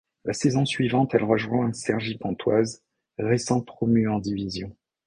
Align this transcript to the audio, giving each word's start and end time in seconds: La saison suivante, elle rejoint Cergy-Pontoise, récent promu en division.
La 0.25 0.33
saison 0.33 0.65
suivante, 0.65 1.13
elle 1.13 1.23
rejoint 1.25 1.71
Cergy-Pontoise, 1.73 2.81
récent 3.19 3.61
promu 3.61 4.09
en 4.09 4.17
division. 4.17 4.75